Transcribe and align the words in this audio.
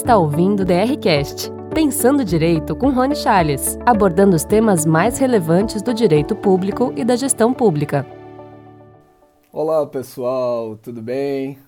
está 0.00 0.16
ouvindo 0.16 0.60
o 0.60 0.64
DRCast, 0.64 1.50
Pensando 1.74 2.24
Direito 2.24 2.74
com 2.74 2.88
Rony 2.88 3.14
Charles, 3.14 3.78
abordando 3.84 4.34
os 4.34 4.44
temas 4.44 4.86
mais 4.86 5.18
relevantes 5.18 5.82
do 5.82 5.92
direito 5.92 6.34
público 6.34 6.90
e 6.96 7.04
da 7.04 7.16
gestão 7.16 7.52
pública. 7.52 8.06
Olá 9.52 9.86
pessoal, 9.86 10.74
tudo 10.78 11.02
bem? 11.02 11.58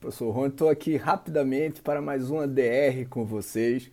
Professor 0.00 0.32
Rony, 0.32 0.48
estou 0.48 0.68
aqui 0.68 0.96
rapidamente 0.96 1.80
para 1.80 2.02
mais 2.02 2.28
uma 2.28 2.44
DR 2.44 3.06
com 3.08 3.24
vocês. 3.24 3.88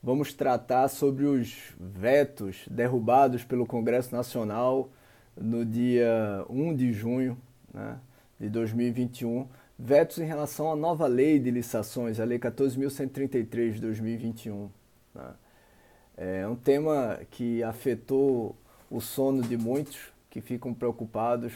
Vamos 0.00 0.32
tratar 0.32 0.86
sobre 0.86 1.24
os 1.24 1.74
vetos 1.80 2.64
derrubados 2.70 3.42
pelo 3.42 3.66
Congresso 3.66 4.14
Nacional 4.14 4.88
no 5.36 5.64
dia 5.64 6.44
1 6.48 6.76
de 6.76 6.92
junho 6.92 7.36
né, 7.74 7.96
de 8.38 8.48
2021 8.48 9.48
vetos 9.78 10.18
em 10.18 10.24
relação 10.24 10.72
à 10.72 10.76
nova 10.76 11.06
lei 11.06 11.38
de 11.38 11.50
licitações, 11.50 12.18
a 12.18 12.24
Lei 12.24 12.38
14.133 12.38 13.72
de 13.72 13.80
2021. 13.80 14.70
Né? 15.14 15.34
É 16.16 16.48
um 16.48 16.56
tema 16.56 17.20
que 17.30 17.62
afetou 17.62 18.56
o 18.90 19.00
sono 19.00 19.42
de 19.42 19.56
muitos 19.56 20.12
que 20.30 20.40
ficam 20.40 20.72
preocupados 20.72 21.52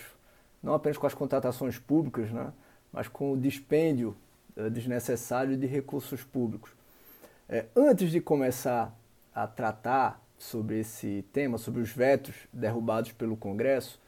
não 0.63 0.75
apenas 0.75 0.99
com 0.99 1.07
as 1.07 1.15
contratações 1.15 1.79
públicas, 1.79 2.31
né? 2.31 2.53
mas 2.93 3.09
com 3.09 3.33
o 3.33 3.41
dispêndio 3.41 4.15
uh, 4.57 4.69
desnecessário 4.69 5.57
de 5.57 5.67
recursos 5.67 6.23
públicos. 6.23 6.71
É, 7.49 7.65
antes 7.75 8.11
de 8.11 8.21
começar 8.21 8.95
a 9.35 9.47
tratar 9.47 10.23
sobre 10.39 10.81
esse 10.81 11.25
tema, 11.33 11.59
sobre 11.59 11.81
os 11.81 11.91
vetos 11.91 12.35
derrubados 12.53 13.13
pelo 13.13 13.37
Congresso, 13.37 14.01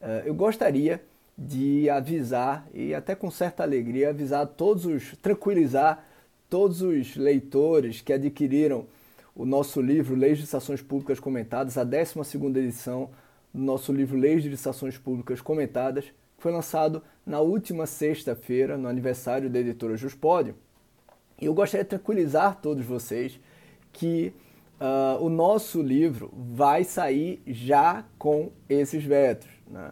uh, 0.00 0.22
eu 0.24 0.34
gostaria 0.34 1.02
de 1.36 1.90
avisar 1.90 2.66
e 2.72 2.94
até 2.94 3.14
com 3.14 3.30
certa 3.30 3.62
alegria 3.62 4.10
avisar 4.10 4.46
todos 4.46 4.86
os 4.86 5.16
tranquilizar 5.18 6.04
todos 6.48 6.80
os 6.80 7.16
leitores 7.16 8.00
que 8.00 8.12
adquiriram 8.12 8.86
o 9.34 9.44
nosso 9.44 9.82
livro 9.82 10.14
Leis 10.14 10.38
de 10.38 10.42
Licitações 10.42 10.80
Públicas 10.80 11.20
Comentadas, 11.20 11.76
a 11.76 11.84
12ª 11.84 12.56
edição 12.56 13.10
do 13.52 13.60
nosso 13.60 13.92
livro 13.92 14.16
Leis 14.16 14.42
de 14.42 14.48
Licitações 14.48 14.96
Públicas 14.96 15.42
Comentadas, 15.42 16.06
foi 16.38 16.52
lançado 16.52 17.02
na 17.24 17.40
última 17.40 17.86
sexta-feira, 17.86 18.78
no 18.78 18.88
aniversário 18.88 19.50
da 19.50 19.58
editora 19.58 19.96
Juspódio. 19.96 20.54
E 21.40 21.44
eu 21.46 21.52
gostaria 21.52 21.84
de 21.84 21.90
tranquilizar 21.90 22.60
todos 22.62 22.86
vocês 22.86 23.38
que 23.92 24.32
uh, 24.80 25.22
o 25.22 25.28
nosso 25.28 25.82
livro 25.82 26.32
vai 26.34 26.84
sair 26.84 27.42
já 27.46 28.04
com 28.18 28.50
esses 28.68 29.04
vetos. 29.04 29.50
Né? 29.68 29.90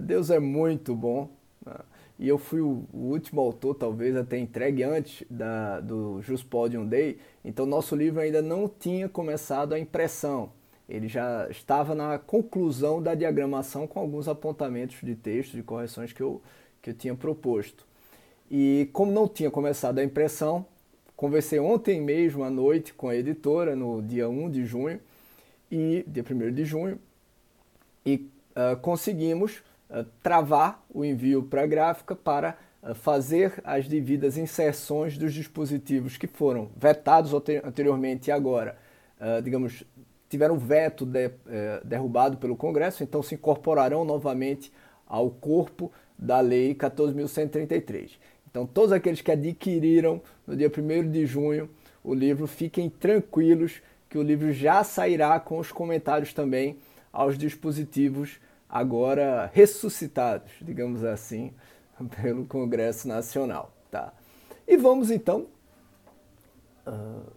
Deus 0.00 0.30
é 0.30 0.38
muito 0.38 0.94
bom. 0.94 1.30
Né? 1.64 1.74
E 2.18 2.26
eu 2.26 2.36
fui 2.36 2.60
o, 2.60 2.84
último 2.92 3.40
autor, 3.40 3.76
talvez 3.76 4.16
até 4.16 4.36
entregue 4.38 4.82
antes 4.82 5.24
da, 5.30 5.78
do 5.80 6.20
Just 6.20 6.46
Podium 6.46 6.84
Day. 6.84 7.18
Então, 7.44 7.64
nosso 7.64 7.94
livro 7.94 8.20
ainda 8.20 8.42
não 8.42 8.68
tinha 8.68 9.08
começado 9.08 9.72
a 9.72 9.78
impressão. 9.78 10.50
Ele 10.88 11.06
já 11.06 11.46
estava 11.48 11.94
na 11.94 12.18
conclusão 12.18 13.00
da 13.00 13.14
diagramação 13.14 13.86
com 13.86 14.00
alguns 14.00 14.26
apontamentos 14.26 14.96
de 15.00 15.14
texto, 15.14 15.52
de 15.52 15.62
correções 15.62 16.12
que 16.12 16.20
eu, 16.20 16.42
que 16.82 16.90
eu 16.90 16.94
tinha 16.94 17.14
proposto. 17.14 17.86
E 18.50 18.88
como 18.92 19.12
não 19.12 19.28
tinha 19.28 19.50
começado 19.50 19.98
a 19.98 20.04
impressão, 20.04 20.66
conversei 21.14 21.60
ontem 21.60 22.00
mesmo 22.00 22.42
à 22.42 22.50
noite 22.50 22.94
com 22.94 23.08
a 23.08 23.14
editora, 23.14 23.76
no 23.76 24.02
dia 24.02 24.28
1 24.28 24.50
de 24.50 24.64
junho, 24.64 24.98
e 25.70 26.04
dia 26.08 26.24
1 26.28 26.52
de 26.52 26.64
junho, 26.64 26.98
e 28.04 28.28
uh, 28.56 28.76
conseguimos 28.80 29.62
travar 30.22 30.84
o 30.92 31.04
envio 31.04 31.42
para 31.42 31.62
a 31.62 31.66
gráfica 31.66 32.14
para 32.14 32.56
uh, 32.82 32.94
fazer 32.94 33.60
as 33.64 33.88
devidas 33.88 34.36
inserções 34.36 35.16
dos 35.16 35.32
dispositivos 35.32 36.16
que 36.16 36.26
foram 36.26 36.70
vetados 36.76 37.32
anteriormente 37.34 38.28
e 38.28 38.32
agora, 38.32 38.76
uh, 39.20 39.42
digamos, 39.42 39.84
tiveram 40.28 40.58
veto 40.58 41.06
de, 41.06 41.30
derrubado 41.82 42.36
pelo 42.36 42.54
Congresso, 42.54 43.02
então 43.02 43.22
se 43.22 43.34
incorporarão 43.34 44.04
novamente 44.04 44.70
ao 45.06 45.30
corpo 45.30 45.90
da 46.18 46.40
Lei 46.40 46.74
14.133. 46.74 48.18
Então, 48.50 48.66
todos 48.66 48.92
aqueles 48.92 49.22
que 49.22 49.32
adquiriram 49.32 50.20
no 50.46 50.54
dia 50.54 50.70
1 50.70 51.10
de 51.10 51.24
junho 51.24 51.70
o 52.02 52.14
livro, 52.14 52.46
fiquem 52.46 52.88
tranquilos 52.88 53.80
que 54.08 54.18
o 54.18 54.22
livro 54.22 54.52
já 54.52 54.82
sairá 54.82 55.38
com 55.38 55.58
os 55.58 55.70
comentários 55.70 56.32
também 56.32 56.76
aos 57.12 57.36
dispositivos 57.36 58.40
agora 58.68 59.50
ressuscitados, 59.52 60.52
digamos 60.60 61.02
assim, 61.04 61.52
pelo 62.20 62.44
Congresso 62.44 63.08
Nacional. 63.08 63.72
Tá? 63.90 64.12
E 64.66 64.76
vamos 64.76 65.10
então, 65.10 65.46
uh, 66.86 67.32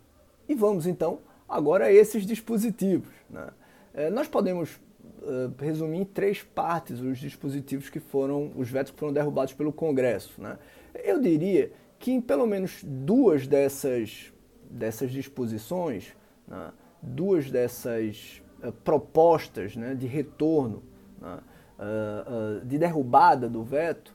e 0.48 0.54
vamos 0.54 0.86
então 0.86 1.20
agora 1.48 1.86
a 1.86 1.92
esses 1.92 2.26
dispositivos. 2.26 3.10
Né? 3.30 3.48
É, 3.94 4.10
nós 4.10 4.28
podemos 4.28 4.76
uh, 5.22 5.54
resumir 5.58 6.00
em 6.00 6.06
três 6.06 6.44
partes 6.44 7.00
os 7.00 7.18
dispositivos 7.20 7.90
que 7.90 8.00
foram, 8.00 8.52
os 8.56 8.70
vetos 8.70 8.92
que 8.92 9.00
foram 9.00 9.14
derrubados 9.14 9.54
pelo 9.54 9.72
Congresso. 9.72 10.42
Né? 10.42 10.58
Eu 10.94 11.22
diria 11.22 11.72
que 11.98 12.12
em 12.12 12.20
pelo 12.20 12.46
menos 12.46 12.84
duas 12.84 13.48
dessas, 13.48 14.34
dessas 14.70 15.12
disposições, 15.12 16.14
né? 16.48 16.72
duas 17.02 17.50
dessas 17.50 18.42
uh, 18.62 18.72
propostas 18.72 19.76
né, 19.76 19.96
de 19.96 20.08
retorno 20.08 20.84
né, 21.22 21.40
uh, 21.80 22.62
uh, 22.62 22.66
de 22.66 22.78
derrubada 22.78 23.48
do 23.48 23.64
veto, 23.64 24.14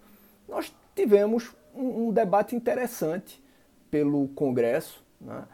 nós 0.49 0.75
tivemos 0.94 1.55
um, 1.75 2.09
um 2.09 2.12
debate 2.12 2.56
interessante 2.56 3.43
pelo 3.91 4.28
Congresso. 4.28 5.03
Né. 5.21 5.45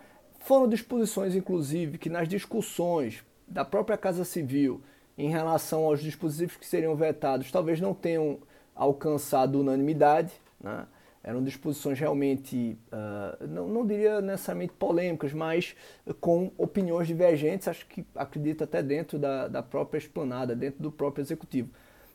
Foram 0.40 0.68
disposições, 0.68 1.34
inclusive, 1.34 1.98
que 1.98 2.08
nas 2.08 2.28
discussões 2.28 3.22
da 3.46 3.64
própria 3.64 3.96
Casa 3.96 4.24
Civil 4.24 4.82
em 5.16 5.28
relação 5.28 5.84
aos 5.84 6.00
dispositivos 6.00 6.56
que 6.56 6.66
seriam 6.66 6.96
vetados 6.96 7.52
talvez 7.52 7.80
não 7.80 7.92
tenham 7.92 8.38
alcançado 8.74 9.60
unanimidade. 9.60 10.32
Né? 10.60 10.86
Eram 11.24 11.42
disposições 11.42 11.98
realmente, 12.00 12.76
uh, 12.92 13.46
não, 13.46 13.68
não 13.68 13.86
diria 13.86 14.20
necessariamente 14.20 14.72
polêmicas, 14.72 15.32
mas 15.32 15.76
com 16.20 16.50
opiniões 16.58 17.06
divergentes, 17.06 17.68
acho 17.68 17.86
que 17.86 18.04
acredito 18.14 18.64
até 18.64 18.82
dentro 18.82 19.18
da, 19.18 19.46
da 19.46 19.62
própria 19.62 19.98
esplanada, 19.98 20.56
dentro 20.56 20.82
do 20.82 20.90
próprio 20.90 21.22
executivo. 21.22 21.70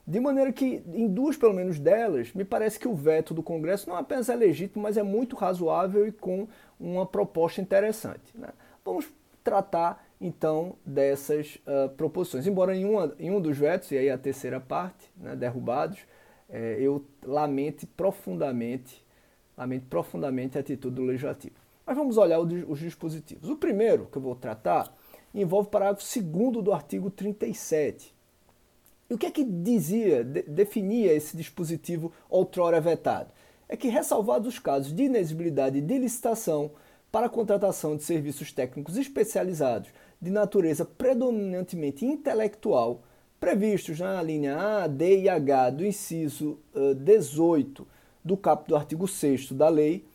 De 0.05 0.19
maneira 0.21 0.53
que, 0.53 0.81
em 0.93 1.07
duas 1.07 1.35
pelo 1.35 1.53
menos 1.53 1.79
delas, 1.79 2.33
me 2.33 2.45
parece 2.45 2.79
que 2.79 2.87
o 2.87 2.95
veto 2.95 3.33
do 3.33 3.43
Congresso 3.43 3.89
não 3.89 3.97
apenas 3.97 4.29
é 4.29 4.35
legítimo, 4.35 4.83
mas 4.83 4.97
é 4.97 5.03
muito 5.03 5.35
razoável 5.35 6.07
e 6.07 6.13
com 6.13 6.47
uma 6.79 7.05
proposta 7.05 7.59
interessante. 7.59 8.23
Né? 8.33 8.47
Vamos 8.85 9.09
tratar 9.43 10.05
então 10.19 10.75
dessas 10.85 11.57
uh, 11.57 11.89
proposições. 11.89 12.47
Embora 12.47 12.75
em, 12.75 12.85
uma, 12.85 13.13
em 13.19 13.29
um 13.31 13.41
dos 13.41 13.57
vetos, 13.57 13.91
e 13.91 13.97
aí 13.97 14.09
a 14.09 14.17
terceira 14.17 14.59
parte, 14.59 15.11
né, 15.17 15.35
derrubados, 15.35 15.99
é, 16.49 16.77
eu 16.79 17.05
lamente 17.23 17.85
profundamente, 17.85 19.03
lamente 19.57 19.85
profundamente 19.85 20.57
a 20.57 20.61
atitude 20.61 20.95
do 20.95 21.03
legislativo. 21.03 21.55
Mas 21.85 21.95
vamos 21.95 22.17
olhar 22.17 22.39
os 22.39 22.79
dispositivos. 22.79 23.49
O 23.49 23.55
primeiro 23.55 24.07
que 24.07 24.17
eu 24.17 24.21
vou 24.21 24.35
tratar 24.35 24.93
envolve 25.33 25.67
o 25.67 25.71
parágrafo 25.71 26.03
2 26.21 26.63
do 26.63 26.73
artigo 26.73 27.09
37. 27.09 28.13
E 29.09 29.13
o 29.13 29.17
que 29.17 29.25
é 29.25 29.31
que 29.31 29.43
dizia, 29.43 30.23
de, 30.23 30.41
definia 30.43 31.13
esse 31.13 31.37
dispositivo 31.37 32.11
outrora 32.29 32.81
vetado? 32.81 33.31
É 33.69 33.77
que, 33.77 33.87
ressalvados 33.87 34.47
os 34.47 34.59
casos 34.59 34.93
de 34.93 35.03
inexigibilidade 35.03 35.79
de 35.79 35.97
licitação 35.97 36.71
para 37.11 37.27
a 37.27 37.29
contratação 37.29 37.95
de 37.95 38.03
serviços 38.03 38.51
técnicos 38.51 38.97
especializados 38.97 39.89
de 40.21 40.29
natureza 40.29 40.83
predominantemente 40.83 42.05
intelectual, 42.05 43.03
previstos 43.39 43.99
na 43.99 44.21
linha 44.21 44.57
A, 44.57 44.87
D 44.87 45.21
e 45.21 45.29
H 45.29 45.69
do 45.71 45.85
inciso 45.85 46.59
uh, 46.73 46.93
18 46.95 47.87
do 48.23 48.35
caput 48.35 48.69
do 48.69 48.75
artigo 48.75 49.07
6 49.07 49.51
da 49.53 49.69
lei, 49.69 50.05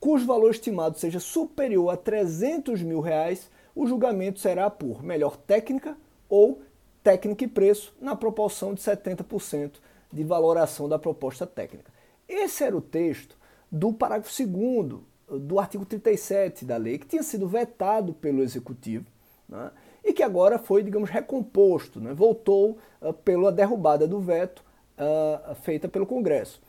cujo 0.00 0.26
valor 0.26 0.50
estimado 0.50 0.98
seja 0.98 1.20
superior 1.20 1.90
a 1.90 1.96
300 1.96 2.82
mil 2.82 3.00
reais, 3.00 3.50
o 3.74 3.86
julgamento 3.86 4.40
será 4.40 4.68
por 4.68 5.02
melhor 5.02 5.36
técnica 5.36 5.96
ou 6.28 6.60
técnica 7.02 7.44
e 7.44 7.48
preço 7.48 7.94
na 8.00 8.16
proporção 8.16 8.74
de 8.74 8.80
70% 8.80 9.74
de 10.12 10.24
valoração 10.24 10.88
da 10.88 10.98
proposta 10.98 11.46
técnica. 11.46 11.90
Esse 12.28 12.64
era 12.64 12.76
o 12.76 12.80
texto 12.80 13.36
do 13.70 13.92
parágrafo 13.92 14.32
2 14.46 15.00
do 15.40 15.58
artigo 15.58 15.86
37 15.86 16.64
da 16.64 16.76
lei, 16.76 16.98
que 16.98 17.06
tinha 17.06 17.22
sido 17.22 17.48
vetado 17.48 18.12
pelo 18.12 18.42
Executivo, 18.42 19.06
né? 19.48 19.70
e 20.04 20.12
que 20.12 20.22
agora 20.22 20.58
foi, 20.58 20.82
digamos, 20.82 21.10
recomposto, 21.10 22.00
né? 22.00 22.12
voltou 22.12 22.78
uh, 23.00 23.12
pela 23.12 23.52
derrubada 23.52 24.06
do 24.06 24.20
veto 24.20 24.64
uh, 24.98 25.54
feita 25.56 25.88
pelo 25.88 26.06
Congresso. 26.06 26.60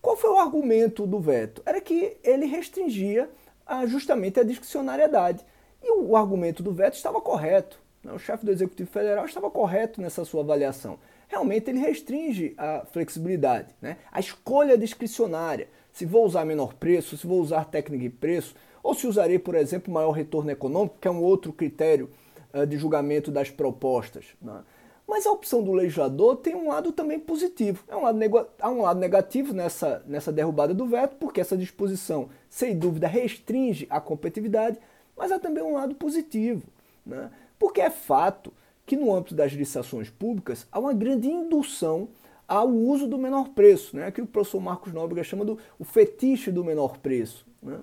Qual 0.00 0.16
foi 0.16 0.30
o 0.30 0.38
argumento 0.38 1.06
do 1.06 1.18
veto? 1.18 1.62
Era 1.66 1.80
que 1.80 2.16
ele 2.22 2.46
restringia 2.46 3.28
uh, 3.68 3.86
justamente 3.86 4.38
a 4.38 4.44
discricionariedade. 4.44 5.44
E 5.82 5.92
o, 5.92 6.16
argumento 6.16 6.62
do 6.62 6.72
veto 6.72 6.94
estava 6.94 7.20
correto. 7.20 7.80
Né? 8.02 8.12
O 8.12 8.18
chefe 8.18 8.44
do 8.44 8.50
Executivo 8.50 8.90
Federal 8.90 9.24
estava 9.24 9.50
correto 9.50 10.00
nessa 10.00 10.24
sua 10.24 10.42
avaliação. 10.42 10.98
Realmente 11.28 11.70
ele 11.70 11.78
restringe 11.78 12.54
a 12.56 12.86
flexibilidade, 12.86 13.74
né? 13.82 13.98
a 14.10 14.18
escolha 14.18 14.78
discricionária. 14.78 15.68
se 15.92 16.06
vou 16.06 16.24
usar 16.24 16.44
menor 16.44 16.74
preço, 16.74 17.16
se 17.16 17.26
vou 17.26 17.40
usar 17.40 17.64
técnica 17.66 18.04
de 18.04 18.10
preço, 18.10 18.54
ou 18.82 18.94
se 18.94 19.06
usarei, 19.06 19.38
por 19.38 19.54
exemplo, 19.54 19.92
maior 19.92 20.12
retorno 20.12 20.50
econômico, 20.50 20.96
que 21.00 21.08
é 21.08 21.10
um 21.10 21.22
outro 21.22 21.52
critério 21.52 22.10
uh, 22.52 22.66
de 22.66 22.76
julgamento 22.76 23.30
das 23.30 23.50
propostas. 23.50 24.26
Né? 24.40 24.62
Mas 25.08 25.26
a 25.26 25.32
opção 25.32 25.62
do 25.62 25.72
legislador 25.72 26.36
tem 26.36 26.54
um 26.54 26.68
lado 26.68 26.92
também 26.92 27.18
positivo. 27.18 27.82
É 27.88 27.96
um 27.96 28.02
lado 28.02 28.18
há 28.60 28.70
um 28.70 28.82
lado 28.82 29.00
negativo 29.00 29.54
nessa, 29.54 30.02
nessa 30.06 30.30
derrubada 30.30 30.74
do 30.74 30.86
veto, 30.86 31.16
porque 31.16 31.40
essa 31.40 31.56
disposição, 31.56 32.28
sem 32.50 32.78
dúvida, 32.78 33.08
restringe 33.08 33.86
a 33.88 34.02
competitividade, 34.02 34.78
mas 35.16 35.32
há 35.32 35.38
também 35.38 35.64
um 35.64 35.72
lado 35.72 35.94
positivo. 35.94 36.66
Né? 37.06 37.30
Porque 37.58 37.80
é 37.80 37.88
fato 37.88 38.52
que 38.84 38.96
no 38.96 39.14
âmbito 39.14 39.34
das 39.34 39.52
licitações 39.52 40.10
públicas 40.10 40.66
há 40.70 40.78
uma 40.78 40.92
grande 40.92 41.26
indução 41.26 42.08
ao 42.46 42.68
uso 42.68 43.06
do 43.06 43.16
menor 43.16 43.48
preço, 43.50 43.96
né? 43.96 44.10
que 44.10 44.20
o 44.20 44.26
professor 44.26 44.60
Marcos 44.60 44.92
Nóbrega 44.92 45.24
chama 45.24 45.44
do 45.44 45.58
o 45.78 45.84
fetiche 45.84 46.50
do 46.50 46.62
menor 46.62 46.98
preço. 46.98 47.46
Né? 47.62 47.78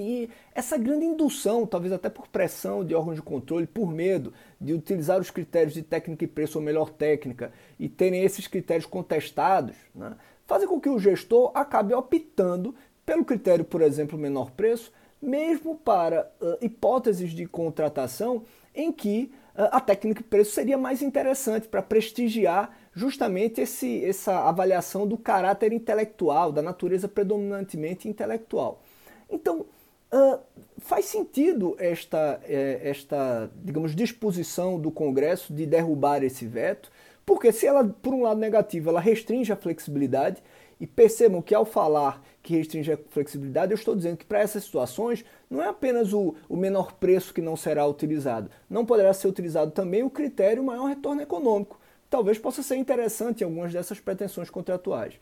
E 0.00 0.30
essa 0.54 0.76
grande 0.76 1.04
indução, 1.04 1.66
talvez 1.66 1.92
até 1.92 2.08
por 2.08 2.28
pressão 2.28 2.84
de 2.84 2.94
órgãos 2.94 3.16
de 3.16 3.22
controle, 3.22 3.66
por 3.66 3.92
medo 3.92 4.32
de 4.60 4.72
utilizar 4.72 5.20
os 5.20 5.30
critérios 5.30 5.74
de 5.74 5.82
técnica 5.82 6.24
e 6.24 6.28
preço 6.28 6.58
ou 6.58 6.64
melhor 6.64 6.90
técnica 6.90 7.52
e 7.78 7.88
terem 7.88 8.24
esses 8.24 8.46
critérios 8.46 8.86
contestados, 8.86 9.76
né, 9.94 10.16
fazem 10.46 10.66
com 10.66 10.80
que 10.80 10.88
o 10.88 10.98
gestor 10.98 11.52
acabe 11.54 11.94
optando 11.94 12.74
pelo 13.04 13.24
critério, 13.24 13.64
por 13.64 13.82
exemplo, 13.82 14.18
menor 14.18 14.50
preço, 14.50 14.92
mesmo 15.20 15.76
para 15.76 16.30
uh, 16.40 16.64
hipóteses 16.64 17.32
de 17.32 17.46
contratação 17.46 18.42
em 18.74 18.90
que 18.90 19.32
uh, 19.54 19.68
a 19.72 19.80
técnica 19.80 20.20
e 20.20 20.24
preço 20.24 20.52
seria 20.52 20.78
mais 20.78 21.02
interessante 21.02 21.68
para 21.68 21.82
prestigiar 21.82 22.76
justamente 22.94 23.60
esse, 23.60 24.04
essa 24.04 24.48
avaliação 24.48 25.06
do 25.06 25.16
caráter 25.16 25.72
intelectual, 25.72 26.52
da 26.52 26.62
natureza 26.62 27.08
predominantemente 27.08 28.08
intelectual. 28.08 28.82
Então, 29.28 29.66
Uh, 30.12 30.40
faz 30.78 31.04
sentido 31.04 31.76
esta, 31.78 32.40
eh, 32.44 32.80
esta, 32.82 33.50
digamos, 33.62 33.94
disposição 33.94 34.78
do 34.78 34.90
Congresso 34.90 35.52
de 35.52 35.66
derrubar 35.66 36.24
esse 36.24 36.46
veto, 36.46 36.90
porque 37.24 37.52
se 37.52 37.66
ela, 37.66 37.84
por 37.84 38.12
um 38.12 38.22
lado 38.22 38.40
negativo, 38.40 38.90
ela 38.90 39.00
restringe 39.00 39.52
a 39.52 39.56
flexibilidade, 39.56 40.42
e 40.80 40.86
percebam 40.86 41.42
que 41.42 41.54
ao 41.54 41.66
falar 41.66 42.24
que 42.42 42.56
restringe 42.56 42.90
a 42.90 42.96
flexibilidade, 43.10 43.70
eu 43.70 43.76
estou 43.76 43.94
dizendo 43.94 44.16
que 44.16 44.24
para 44.24 44.40
essas 44.40 44.64
situações 44.64 45.22
não 45.48 45.62
é 45.62 45.68
apenas 45.68 46.14
o, 46.14 46.34
o 46.48 46.56
menor 46.56 46.94
preço 46.94 47.34
que 47.34 47.42
não 47.42 47.54
será 47.54 47.86
utilizado, 47.86 48.50
não 48.68 48.86
poderá 48.86 49.12
ser 49.12 49.28
utilizado 49.28 49.70
também 49.72 50.02
o 50.02 50.08
critério 50.08 50.64
maior 50.64 50.86
retorno 50.86 51.20
econômico. 51.20 51.78
Talvez 52.08 52.38
possa 52.38 52.62
ser 52.62 52.76
interessante 52.76 53.42
em 53.42 53.44
algumas 53.44 53.72
dessas 53.72 54.00
pretensões 54.00 54.48
contratuais. 54.48 55.20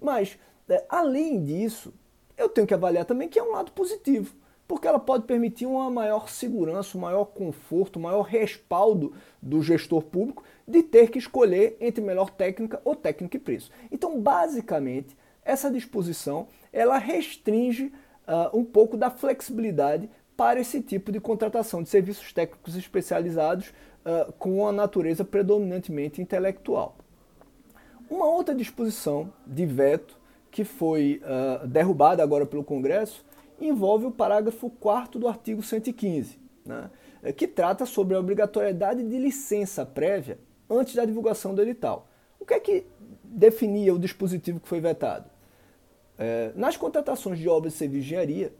Mas, 0.00 0.38
é, 0.68 0.84
além 0.88 1.42
disso, 1.42 1.92
eu 2.38 2.48
tenho 2.48 2.66
que 2.66 2.74
avaliar 2.74 3.04
também 3.04 3.28
que 3.28 3.38
é 3.38 3.42
um 3.42 3.50
lado 3.50 3.72
positivo, 3.72 4.34
porque 4.66 4.86
ela 4.86 4.98
pode 4.98 5.24
permitir 5.24 5.66
uma 5.66 5.90
maior 5.90 6.28
segurança, 6.28 6.96
um 6.96 7.00
maior 7.00 7.24
conforto, 7.24 7.98
um 7.98 8.02
maior 8.02 8.22
respaldo 8.22 9.12
do 9.42 9.62
gestor 9.62 10.02
público 10.02 10.44
de 10.66 10.82
ter 10.82 11.10
que 11.10 11.18
escolher 11.18 11.76
entre 11.80 12.04
melhor 12.04 12.30
técnica 12.30 12.80
ou 12.84 12.94
técnica 12.94 13.36
e 13.36 13.40
preço. 13.40 13.70
Então, 13.90 14.20
basicamente, 14.20 15.16
essa 15.44 15.70
disposição 15.70 16.46
ela 16.72 16.98
restringe 16.98 17.86
uh, 18.26 18.56
um 18.56 18.64
pouco 18.64 18.96
da 18.96 19.10
flexibilidade 19.10 20.08
para 20.36 20.60
esse 20.60 20.80
tipo 20.80 21.10
de 21.10 21.18
contratação 21.18 21.82
de 21.82 21.88
serviços 21.88 22.32
técnicos 22.32 22.76
especializados 22.76 23.72
uh, 24.04 24.32
com 24.34 24.68
a 24.68 24.72
natureza 24.72 25.24
predominantemente 25.24 26.20
intelectual. 26.20 26.96
Uma 28.10 28.26
outra 28.26 28.54
disposição 28.54 29.32
de 29.46 29.66
veto 29.66 30.17
que 30.50 30.64
foi 30.64 31.20
uh, 31.22 31.66
derrubada 31.66 32.22
agora 32.22 32.46
pelo 32.46 32.64
Congresso, 32.64 33.24
envolve 33.60 34.06
o 34.06 34.10
parágrafo 34.10 34.70
4 34.70 35.18
do 35.18 35.28
artigo 35.28 35.62
115, 35.62 36.38
né, 36.64 36.90
eh, 37.22 37.32
que 37.32 37.46
trata 37.46 37.84
sobre 37.84 38.14
a 38.14 38.20
obrigatoriedade 38.20 39.02
de 39.02 39.18
licença 39.18 39.84
prévia 39.84 40.38
antes 40.70 40.94
da 40.94 41.04
divulgação 41.04 41.54
do 41.54 41.62
edital. 41.62 42.08
O 42.38 42.44
que 42.44 42.54
é 42.54 42.60
que 42.60 42.86
definia 43.24 43.92
o 43.94 43.98
dispositivo 43.98 44.60
que 44.60 44.68
foi 44.68 44.80
vetado? 44.80 45.28
É, 46.16 46.52
nas 46.54 46.76
contratações 46.76 47.38
de 47.38 47.48
obras 47.48 47.72
de 47.72 47.78
serviço 47.78 48.02
de 48.02 48.06
engenharia, 48.06 48.52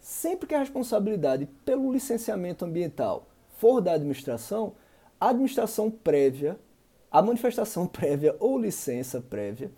sempre 0.00 0.48
que 0.48 0.54
a 0.54 0.60
responsabilidade 0.60 1.46
pelo 1.64 1.92
licenciamento 1.92 2.64
ambiental 2.64 3.28
for 3.58 3.80
da 3.80 3.92
administração, 3.92 4.74
a 5.20 5.30
administração 5.30 5.90
prévia, 5.90 6.58
a 7.10 7.22
manifestação 7.22 7.86
prévia 7.88 8.36
ou 8.38 8.58
licença 8.58 9.20
prévia 9.20 9.70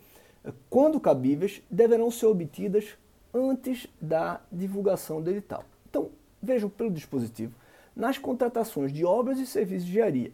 quando 0.69 1.01
cabíveis, 1.01 1.63
deverão 1.71 2.11
ser 2.11 2.27
obtidas 2.27 2.97
antes 3.33 3.87
da 4.01 4.41
divulgação 4.51 5.21
do 5.21 5.31
edital. 5.31 5.65
Então, 5.89 6.11
vejam 6.43 6.69
pelo 6.69 6.91
dispositivo, 6.91 7.55
nas 7.95 8.19
contratações 8.19 8.93
de 8.93 9.05
obras 9.05 9.39
e 9.39 9.47
serviços 9.47 9.85
de 9.85 9.93
engenharia, 9.93 10.33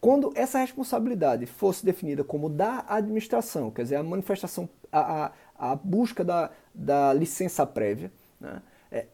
quando 0.00 0.32
essa 0.34 0.58
responsabilidade 0.58 1.46
fosse 1.46 1.84
definida 1.84 2.22
como 2.22 2.48
da 2.48 2.84
administração, 2.88 3.70
quer 3.70 3.82
dizer, 3.82 3.96
a 3.96 4.02
manifestação, 4.02 4.68
a, 4.92 5.26
a, 5.26 5.32
a 5.72 5.76
busca 5.76 6.24
da, 6.24 6.50
da 6.74 7.12
licença 7.12 7.66
prévia, 7.66 8.12
né, 8.40 8.62
é, 8.90 9.06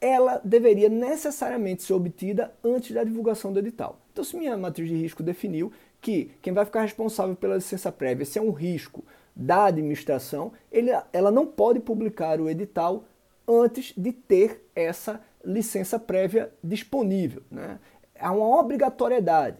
ela 0.00 0.40
deveria 0.44 0.88
necessariamente 0.88 1.82
ser 1.82 1.94
obtida 1.94 2.52
antes 2.62 2.92
da 2.92 3.02
divulgação 3.04 3.52
do 3.52 3.58
edital. 3.58 3.98
Então, 4.12 4.22
se 4.22 4.36
minha 4.36 4.56
matriz 4.56 4.88
de 4.88 4.96
risco 4.96 5.22
definiu 5.22 5.72
que 6.00 6.30
quem 6.42 6.52
vai 6.52 6.64
ficar 6.64 6.82
responsável 6.82 7.34
pela 7.34 7.54
licença 7.54 7.90
prévia, 7.90 8.26
se 8.26 8.38
é 8.38 8.42
um 8.42 8.50
risco 8.50 9.04
da 9.34 9.66
administração, 9.66 10.52
ele, 10.70 10.90
ela 11.12 11.30
não 11.30 11.46
pode 11.46 11.80
publicar 11.80 12.40
o 12.40 12.48
edital 12.48 13.04
antes 13.46 13.92
de 13.96 14.12
ter 14.12 14.64
essa 14.74 15.20
licença 15.44 15.98
prévia 15.98 16.52
disponível. 16.62 17.42
Né? 17.50 17.78
Há 18.18 18.32
uma 18.32 18.60
obrigatoriedade. 18.60 19.58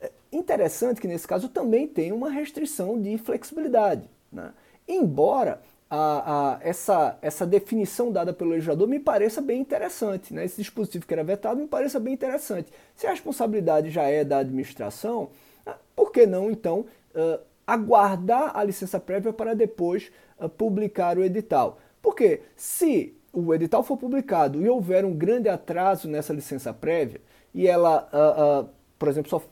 É 0.00 0.10
interessante 0.32 1.00
que 1.00 1.08
nesse 1.08 1.26
caso 1.26 1.48
também 1.48 1.86
tem 1.86 2.12
uma 2.12 2.30
restrição 2.30 3.00
de 3.00 3.18
flexibilidade. 3.18 4.08
Né? 4.32 4.52
Embora 4.88 5.60
a, 5.90 6.54
a, 6.54 6.58
essa, 6.62 7.18
essa 7.20 7.44
definição 7.44 8.12
dada 8.12 8.32
pelo 8.32 8.50
legislador 8.50 8.86
me 8.86 9.00
pareça 9.00 9.42
bem 9.42 9.60
interessante. 9.60 10.32
Né? 10.32 10.44
Esse 10.44 10.62
dispositivo 10.62 11.04
que 11.04 11.12
era 11.12 11.24
vetado 11.24 11.60
me 11.60 11.66
pareça 11.66 11.98
bem 11.98 12.14
interessante. 12.14 12.72
Se 12.94 13.06
a 13.06 13.10
responsabilidade 13.10 13.90
já 13.90 14.04
é 14.04 14.24
da 14.24 14.38
administração, 14.38 15.30
ah, 15.66 15.76
por 15.96 16.12
que 16.12 16.26
não 16.26 16.50
então 16.50 16.86
uh, 17.14 17.40
aguardar 17.66 18.56
a 18.56 18.64
licença 18.64 18.98
prévia 18.98 19.32
para 19.32 19.54
depois 19.54 20.10
uh, 20.38 20.48
publicar 20.48 21.18
o 21.18 21.24
edital. 21.24 21.78
Porque 22.02 22.42
se 22.56 23.14
o 23.32 23.54
edital 23.54 23.82
for 23.82 23.96
publicado 23.96 24.60
e 24.60 24.68
houver 24.68 25.04
um 25.04 25.14
grande 25.14 25.48
atraso 25.48 26.08
nessa 26.08 26.32
licença 26.32 26.72
prévia 26.72 27.20
e 27.54 27.66
ela, 27.66 28.08
uh, 28.12 28.64
uh, 28.64 28.70
por 28.98 29.08
exemplo, 29.08 29.30
só 29.30 29.42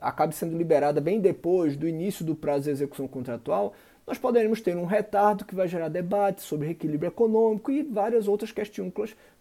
acabe 0.00 0.34
sendo 0.34 0.56
liberada 0.56 1.00
bem 1.00 1.20
depois 1.20 1.76
do 1.76 1.88
início 1.88 2.24
do 2.24 2.34
prazo 2.34 2.64
de 2.64 2.70
execução 2.70 3.08
contratual, 3.08 3.74
nós 4.06 4.18
poderemos 4.18 4.60
ter 4.60 4.76
um 4.76 4.84
retardo 4.84 5.44
que 5.44 5.54
vai 5.54 5.66
gerar 5.66 5.88
debate 5.88 6.42
sobre 6.42 6.66
reequilíbrio 6.66 7.08
econômico 7.08 7.70
e 7.70 7.82
várias 7.82 8.28
outras 8.28 8.52
questões 8.52 8.92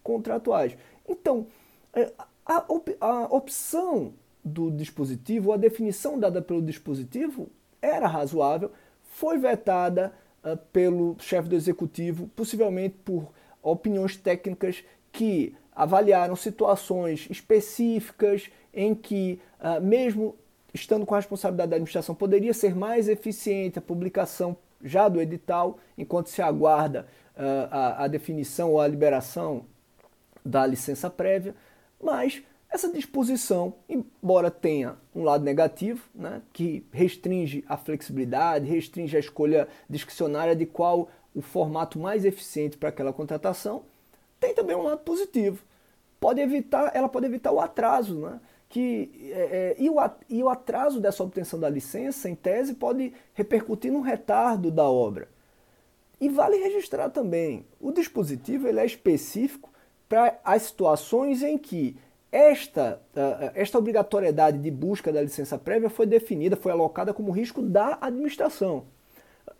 contratuais. 0.01 0.77
Então, 1.07 1.47
eh, 1.93 2.11
a, 2.45 2.63
op 2.69 2.95
a 2.99 3.23
opção 3.25 4.13
do 4.43 4.71
dispositivo, 4.71 5.51
a 5.51 5.57
definição 5.57 6.17
dada 6.17 6.41
pelo 6.41 6.61
dispositivo, 6.61 7.49
era 7.83 8.07
razoável, 8.07 8.71
foi 9.03 9.37
vetada 9.37 10.13
uh, 10.43 10.57
pelo 10.71 11.15
chefe 11.19 11.49
do 11.49 11.55
executivo, 11.55 12.27
possivelmente 12.35 12.95
por 13.03 13.31
opiniões 13.61 14.15
técnicas 14.15 14.83
que 15.11 15.55
avaliaram 15.75 16.35
situações 16.35 17.27
específicas 17.29 18.49
em 18.73 18.95
que, 18.95 19.39
uh, 19.59 19.81
mesmo 19.81 20.35
estando 20.73 21.05
com 21.05 21.13
a 21.13 21.17
responsabilidade 21.17 21.69
da 21.69 21.75
administração, 21.75 22.15
poderia 22.15 22.53
ser 22.53 22.75
mais 22.75 23.07
eficiente 23.07 23.77
a 23.77 23.81
publicação 23.81 24.57
já 24.81 25.07
do 25.07 25.21
edital, 25.21 25.77
enquanto 25.97 26.27
se 26.27 26.41
aguarda 26.41 27.05
uh, 27.35 27.67
a, 27.69 28.03
a 28.05 28.07
definição 28.07 28.71
ou 28.71 28.81
a 28.81 28.87
liberação 28.87 29.65
da 30.43 30.65
licença 30.65 31.09
prévia, 31.09 31.55
mas 32.01 32.43
essa 32.73 32.91
disposição, 32.91 33.75
embora 33.87 34.49
tenha 34.49 34.97
um 35.13 35.21
lado 35.23 35.43
negativo, 35.43 36.09
né, 36.13 36.41
que 36.51 36.83
restringe 36.91 37.63
a 37.67 37.77
flexibilidade, 37.77 38.67
restringe 38.67 39.15
a 39.15 39.19
escolha 39.19 39.67
discricionária 39.87 40.55
de 40.55 40.65
qual 40.65 41.07
o 41.35 41.41
formato 41.41 41.99
mais 41.99 42.25
eficiente 42.25 42.75
para 42.75 42.89
aquela 42.89 43.13
contratação, 43.13 43.83
tem 44.39 44.55
também 44.55 44.75
um 44.75 44.81
lado 44.81 45.01
positivo. 45.01 45.63
Pode 46.19 46.41
evitar, 46.41 46.91
ela 46.95 47.07
pode 47.07 47.27
evitar 47.27 47.51
o 47.51 47.59
atraso, 47.59 48.19
né? 48.19 48.39
Que, 48.67 49.29
é, 49.31 49.41
é, 49.41 49.75
e, 49.77 49.87
o, 49.87 49.97
e 50.27 50.41
o 50.41 50.49
atraso 50.49 50.99
dessa 50.99 51.23
obtenção 51.23 51.59
da 51.59 51.69
licença, 51.69 52.27
em 52.27 52.33
tese, 52.33 52.73
pode 52.73 53.13
repercutir 53.35 53.91
no 53.91 54.01
retardo 54.01 54.71
da 54.71 54.85
obra. 54.85 55.29
E 56.19 56.27
vale 56.27 56.57
registrar 56.57 57.09
também, 57.09 57.67
o 57.79 57.91
dispositivo 57.91 58.67
ele 58.67 58.79
é 58.79 58.85
específico 58.85 59.71
para 60.09 60.39
as 60.43 60.63
situações 60.63 61.43
em 61.43 61.55
que 61.55 61.95
esta, 62.33 62.99
uh, 63.15 63.51
esta 63.53 63.77
obrigatoriedade 63.77 64.57
de 64.57 64.71
busca 64.71 65.13
da 65.13 65.21
licença 65.21 65.55
prévia 65.55 65.87
foi 65.87 66.07
definida, 66.07 66.55
foi 66.55 66.71
alocada 66.71 67.13
como 67.13 67.31
risco 67.31 67.61
da 67.61 67.99
administração. 68.01 68.85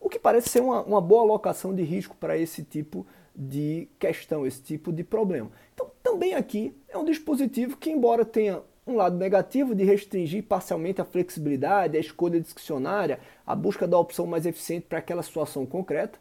O 0.01 0.09
que 0.09 0.17
parece 0.17 0.49
ser 0.49 0.61
uma, 0.61 0.81
uma 0.81 0.99
boa 0.99 1.21
alocação 1.21 1.75
de 1.75 1.83
risco 1.83 2.17
para 2.19 2.35
esse 2.35 2.63
tipo 2.63 3.05
de 3.35 3.87
questão, 3.99 4.43
esse 4.43 4.59
tipo 4.59 4.91
de 4.91 5.03
problema. 5.03 5.51
Então, 5.75 5.91
também 6.01 6.33
aqui 6.33 6.75
é 6.89 6.97
um 6.97 7.05
dispositivo 7.05 7.77
que, 7.77 7.91
embora 7.91 8.25
tenha 8.25 8.63
um 8.87 8.95
lado 8.95 9.17
negativo 9.17 9.75
de 9.75 9.83
restringir 9.83 10.43
parcialmente 10.43 10.99
a 10.99 11.05
flexibilidade, 11.05 11.95
a 11.95 11.99
escolha 11.99 12.41
discricionária, 12.41 13.19
a 13.45 13.55
busca 13.55 13.87
da 13.87 13.99
opção 13.99 14.25
mais 14.25 14.47
eficiente 14.47 14.87
para 14.89 14.97
aquela 14.97 15.21
situação 15.21 15.63
concreta, 15.63 16.17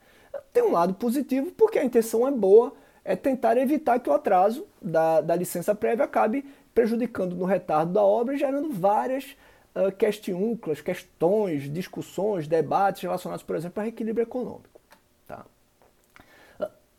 tem 0.53 0.63
um 0.63 0.73
lado 0.73 0.93
positivo 0.95 1.51
porque 1.53 1.79
a 1.79 1.85
intenção 1.85 2.29
é 2.29 2.31
boa, 2.31 2.75
é 3.05 3.17
tentar 3.17 3.57
evitar 3.57 3.99
que 3.99 4.09
o 4.09 4.13
atraso 4.13 4.67
da, 4.81 5.21
da 5.21 5.35
licença 5.35 5.75
prévia 5.75 6.05
acabe 6.05 6.45
prejudicando 6.75 7.35
no 7.35 7.45
retardo 7.45 7.93
da 7.93 8.03
obra 8.03 8.35
e 8.35 8.39
gerando 8.39 8.71
várias 8.71 9.37
uh, 9.75 9.93
questões, 10.83 11.73
discussões, 11.73 12.47
debates 12.47 13.03
relacionados, 13.03 13.45
por 13.45 13.57
exemplo, 13.57 13.81
ao 13.81 13.85
reequilíbrio 13.85 14.23
econômico. 14.23 14.81
Tá? 15.27 15.45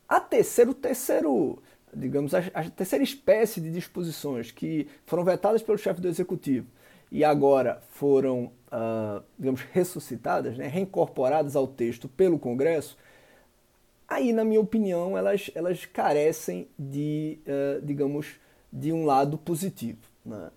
A 0.07 0.19
terceiro, 0.19 0.71
o 0.71 0.75
terceiro, 0.75 1.61
digamos, 1.93 2.33
a, 2.33 2.39
a 2.53 2.69
terceira 2.69 3.03
espécie 3.03 3.61
de 3.61 3.71
disposições 3.71 4.51
que 4.51 4.87
foram 5.05 5.23
vetadas 5.23 5.63
pelo 5.63 5.77
chefe 5.77 6.01
do 6.01 6.07
executivo 6.07 6.67
e 7.11 7.23
agora 7.23 7.81
foram, 7.91 8.51
uh, 8.71 9.23
digamos, 9.37 9.61
ressuscitadas, 9.71 10.57
né, 10.57 10.67
reincorporadas 10.67 11.55
ao 11.55 11.67
texto 11.67 12.09
pelo 12.09 12.39
Congresso, 12.39 12.97
aí, 14.07 14.33
na 14.33 14.43
minha 14.43 14.59
opinião, 14.59 15.17
elas, 15.17 15.49
elas 15.55 15.85
carecem 15.85 16.67
de, 16.77 17.39
uh, 17.47 17.85
digamos, 17.85 18.39
de 18.71 18.91
um 18.91 19.05
lado 19.05 19.37
positivo. 19.37 19.99
Né? 20.25 20.49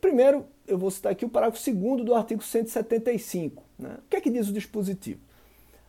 Primeiro, 0.00 0.46
eu 0.66 0.78
vou 0.78 0.90
citar 0.90 1.12
aqui 1.12 1.24
o 1.24 1.28
parágrafo 1.28 1.72
2 1.72 2.04
do 2.04 2.14
artigo 2.14 2.42
175. 2.42 3.62
Né? 3.78 3.96
O 3.98 4.08
que 4.08 4.16
é 4.16 4.20
que 4.20 4.30
diz 4.30 4.48
o 4.48 4.52
dispositivo? 4.52 5.20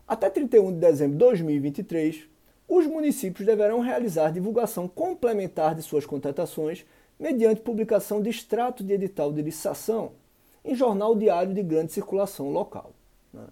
Até 0.07 0.29
31 0.29 0.73
de 0.73 0.79
dezembro 0.79 1.13
de 1.13 1.19
2023, 1.19 2.27
os 2.67 2.85
municípios 2.87 3.45
deverão 3.45 3.79
realizar 3.79 4.31
divulgação 4.31 4.87
complementar 4.87 5.75
de 5.75 5.81
suas 5.81 6.05
contratações 6.05 6.85
mediante 7.19 7.61
publicação 7.61 8.21
de 8.21 8.29
extrato 8.29 8.83
de 8.83 8.93
edital 8.93 9.31
de 9.31 9.41
licitação 9.41 10.11
em 10.63 10.75
jornal 10.75 11.15
diário 11.15 11.53
de 11.53 11.63
grande 11.63 11.93
circulação 11.93 12.51
local. 12.51 12.91
Né? 13.33 13.45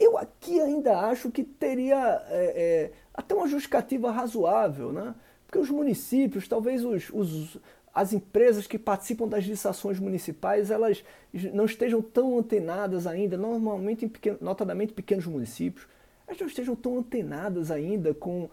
Eu 0.00 0.16
aqui 0.16 0.58
ainda 0.58 0.98
acho 0.98 1.30
que 1.30 1.44
teria 1.44 2.24
é, 2.30 2.54
é, 2.56 2.92
até 3.12 3.34
uma 3.34 3.46
justificativa 3.46 4.10
razoável, 4.10 4.90
né? 4.92 5.14
porque 5.46 5.58
os 5.58 5.68
municípios, 5.68 6.48
talvez 6.48 6.82
os, 6.82 7.10
os, 7.12 7.58
as 7.92 8.14
empresas 8.14 8.66
que 8.66 8.78
participam 8.78 9.28
das 9.28 9.44
licitações 9.44 9.98
municipais, 9.98 10.70
elas 10.70 11.04
não 11.52 11.66
estejam 11.66 12.00
tão 12.00 12.38
antenadas 12.38 13.06
ainda, 13.06 13.36
normalmente, 13.36 14.06
em 14.06 14.08
pequeno, 14.08 14.38
notadamente 14.40 14.94
pequenos 14.94 15.26
municípios, 15.26 15.86
elas 16.26 16.40
não 16.40 16.46
estejam 16.46 16.74
tão 16.74 16.96
antenadas 16.96 17.70
ainda 17.70 18.14
com 18.14 18.44
uh, 18.44 18.50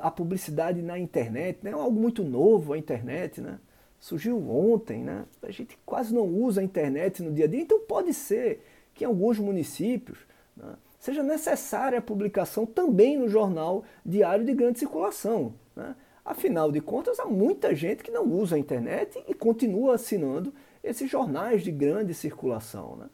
a 0.00 0.10
publicidade 0.10 0.80
na 0.80 0.98
internet, 0.98 1.58
né? 1.62 1.72
é 1.72 1.74
algo 1.74 2.00
muito 2.00 2.24
novo 2.24 2.72
a 2.72 2.78
internet, 2.78 3.40
né? 3.40 3.58
surgiu 3.98 4.38
ontem, 4.48 5.02
né? 5.02 5.26
a 5.42 5.50
gente 5.50 5.76
quase 5.84 6.14
não 6.14 6.24
usa 6.24 6.62
a 6.62 6.64
internet 6.64 7.22
no 7.22 7.32
dia 7.32 7.44
a 7.44 7.48
dia, 7.48 7.60
então 7.60 7.80
pode 7.80 8.14
ser 8.14 8.64
que 8.94 9.04
em 9.04 9.06
alguns 9.06 9.38
municípios 9.38 10.18
né, 10.56 10.74
seja 11.06 11.22
necessária 11.22 12.00
a 12.00 12.02
publicação 12.02 12.66
também 12.66 13.16
no 13.16 13.28
jornal 13.28 13.84
diário 14.04 14.44
de 14.44 14.52
grande 14.52 14.80
circulação. 14.80 15.54
Né? 15.74 15.94
Afinal 16.24 16.72
de 16.72 16.80
contas, 16.80 17.20
há 17.20 17.24
muita 17.24 17.72
gente 17.76 18.02
que 18.02 18.10
não 18.10 18.24
usa 18.24 18.56
a 18.56 18.58
internet 18.58 19.22
e 19.28 19.32
continua 19.32 19.94
assinando 19.94 20.52
esses 20.82 21.08
jornais 21.08 21.62
de 21.62 21.70
grande 21.70 22.12
circulação. 22.12 22.96
Né? 22.96 23.06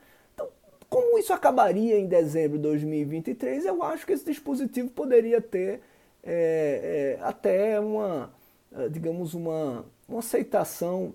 Como 0.88 1.18
isso 1.18 1.34
acabaria 1.34 1.98
em 1.98 2.06
dezembro 2.06 2.56
de 2.56 2.62
2023, 2.62 3.66
eu 3.66 3.82
acho 3.82 4.06
que 4.06 4.14
esse 4.14 4.24
dispositivo 4.24 4.88
poderia 4.90 5.42
ter 5.42 5.82
é, 6.24 7.18
é, 7.20 7.22
até 7.22 7.78
uma, 7.78 8.32
é, 8.74 8.88
digamos, 8.88 9.34
uma, 9.34 9.84
uma 10.08 10.20
aceitação, 10.20 11.12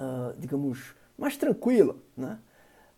uh, 0.00 0.32
digamos, 0.38 0.94
mais 1.18 1.36
tranquila. 1.36 1.96
Né? 2.16 2.38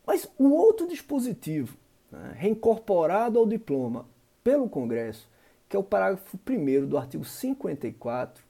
Mas 0.06 0.28
o 0.38 0.50
outro 0.50 0.86
dispositivo, 0.86 1.76
né, 2.14 2.34
reincorporado 2.36 3.38
ao 3.38 3.46
diploma 3.46 4.06
pelo 4.42 4.68
Congresso, 4.68 5.28
que 5.68 5.76
é 5.76 5.78
o 5.78 5.84
parágrafo 5.84 6.38
1 6.48 6.86
do 6.86 6.98
artigo 6.98 7.24
54, 7.24 8.44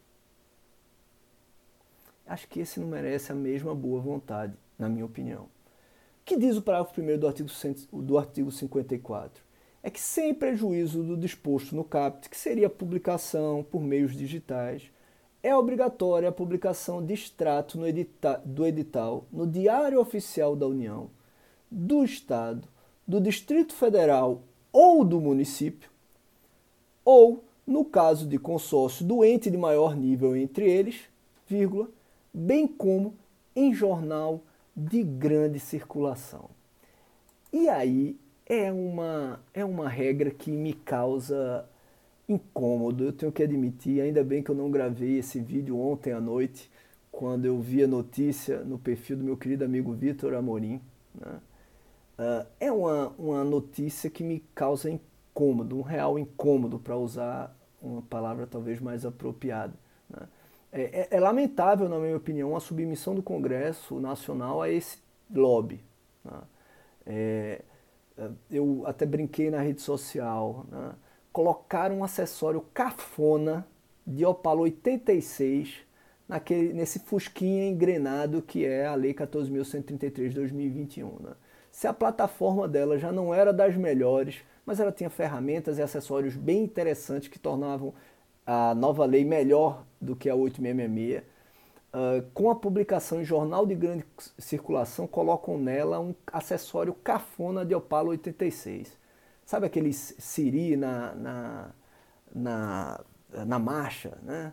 acho 2.27 2.49
que 2.49 2.61
esse 2.61 2.81
não 2.81 2.89
merece 2.89 3.33
a 3.33 3.35
mesma 3.35 3.75
boa 3.75 4.01
vontade, 4.01 4.55
na 4.79 4.89
minha 4.89 5.05
opinião 5.05 5.49
que 6.25 6.37
diz 6.39 6.57
o 6.57 6.63
parágrafo 6.63 7.01
1 7.01 7.19
do 7.19 7.27
artigo, 7.27 7.51
do 7.93 8.19
artigo 8.19 8.51
54? 8.51 9.45
É 9.83 9.91
que, 9.91 10.01
sem 10.01 10.33
prejuízo 10.33 11.03
do 11.03 11.17
disposto 11.17 11.77
no 11.77 11.85
CAPT, 11.85 12.31
que 12.31 12.37
seria 12.37 12.69
a 12.69 12.71
publicação 12.71 13.63
por 13.63 13.83
meios 13.83 14.17
digitais, 14.17 14.91
é 15.43 15.55
obrigatória 15.55 16.31
a 16.31 16.33
publicação 16.33 17.05
de 17.05 17.13
extrato 17.13 17.85
edita 17.87 18.41
do 18.47 18.67
edital 18.67 19.27
no 19.31 19.47
Diário 19.47 20.01
Oficial 20.01 20.57
da 20.57 20.67
União, 20.67 21.11
do 21.71 22.03
Estado, 22.03 22.67
do 23.07 23.21
Distrito 23.21 23.75
Federal 23.75 24.43
ou 24.73 25.05
do 25.05 25.21
município, 25.21 25.91
ou, 27.05 27.45
no 27.67 27.85
caso 27.85 28.27
de 28.27 28.39
consórcio 28.39 29.05
do 29.05 29.25
ente 29.25 29.51
de 29.51 29.57
maior 29.57 29.97
nível 29.97 30.37
entre 30.37 30.69
eles, 30.69 31.03
vírgula, 31.47 31.89
bem 32.33 32.67
como 32.67 33.15
em 33.55 33.73
jornal 33.73 34.41
de 34.77 35.03
grande 35.03 35.61
circulação. 35.61 36.51
E 37.53 37.69
aí 37.69 38.17
é 38.47 38.73
uma, 38.73 39.41
é 39.53 39.65
uma 39.65 39.89
regra 39.89 40.31
que 40.31 40.51
me 40.51 40.73
causa 40.73 41.65
incômodo, 42.29 43.05
eu 43.05 43.13
tenho 43.13 43.31
que 43.31 43.43
admitir. 43.43 44.01
Ainda 44.01 44.25
bem 44.25 44.43
que 44.43 44.51
eu 44.51 44.55
não 44.55 44.71
gravei 44.71 45.19
esse 45.19 45.39
vídeo 45.39 45.79
ontem 45.79 46.13
à 46.13 46.21
noite, 46.21 46.71
quando 47.13 47.45
eu 47.45 47.61
vi 47.61 47.85
a 47.85 47.87
notícia 47.87 48.65
no 48.65 48.79
perfil 48.79 49.19
do 49.19 49.25
meu 49.25 49.37
querido 49.37 49.65
amigo 49.65 49.93
Vitor 49.93 50.35
Amorim. 50.35 50.81
Né? 51.15 51.39
Uh, 52.19 52.47
é 52.61 52.71
uma, 52.71 53.09
uma 53.19 53.45
notícia 53.45 54.09
que 54.09 54.23
me 54.23 54.41
causa 54.55 54.91
incômodo, 54.91 55.79
um 55.79 55.83
real 55.83 56.19
incômodo, 56.19 56.79
para 56.79 56.97
usar 56.97 57.57
uma 57.83 58.03
palavra 58.03 58.47
talvez 58.47 58.81
mais 58.81 59.05
apropriada. 59.05 59.75
Né? 60.09 60.29
É, 60.73 60.83
é, 60.83 61.09
é, 61.11 61.21
lamentável, 61.21 61.89
na 61.89 61.99
minha 61.99 62.17
opinião, 62.17 62.57
a 62.57 62.61
submissão 62.61 63.15
do 63.15 63.23
Congresso 63.23 64.01
Nacional 64.01 64.63
a 64.63 64.71
esse 64.71 64.99
lobby. 65.33 65.85
Né? 66.25 66.41
É, 67.07 67.63
é 68.19 68.31
eu 68.51 68.85
até 68.87 69.05
brinquei 69.05 69.51
na 69.51 69.61
rede 69.61 69.81
social, 69.81 70.67
né? 70.71 70.93
colocaram 71.33 71.99
um 71.99 72.05
acessório 72.05 72.61
cafona 72.73 73.67
de 74.07 74.25
Opala 74.25 74.61
86 74.61 75.79
naquele, 76.29 76.73
nesse 76.73 77.01
fusquinha 77.01 77.69
engrenado 77.69 78.41
que 78.41 78.65
é 78.65 78.87
a 78.87 78.95
Lei 78.95 79.13
14.133 79.13 80.29
de 80.29 80.35
2021. 80.35 81.19
Né? 81.21 81.33
Se 81.75 81.89
a 81.89 81.93
plataforma 81.93 82.69
dela 82.69 82.97
já 83.01 83.11
não 83.11 83.35
era 83.35 83.53
das 83.53 83.75
melhores, 83.75 84.37
mas 84.65 84.79
ela 84.79 84.93
tinha 84.93 85.11
ferramentas 85.11 85.77
e 85.77 85.83
acessórios 85.83 86.37
bem 86.37 86.63
interessantes 86.63 87.27
que 87.27 87.37
tornavam 87.37 87.93
a 88.47 88.77
nova 88.77 89.05
lei 89.05 89.25
melhor 89.25 89.85
do 90.01 90.15
que 90.15 90.31
a 90.31 90.37
866. 90.37 91.19
Uh, 91.19 91.25
ah, 91.93 92.25
com 92.33 92.49
a 92.49 92.55
publicação 92.55 93.21
em 93.21 93.25
jornal 93.25 93.67
de 93.67 93.75
grande 93.75 94.07
circulação, 94.39 95.05
colocam 95.09 95.59
nela 95.59 95.99
um 95.99 96.15
acessório 96.33 96.95
cafona 96.95 97.67
de 97.67 97.75
Opala 97.75 98.11
86. 98.11 98.97
Sabe 99.45 99.67
aquele 99.67 99.93
Siri 99.93 100.77
na, 100.77 101.13
na, 101.17 101.71
na, 102.33 103.01
na 103.47 103.59
marcha? 103.59 104.17
Né? 104.23 104.53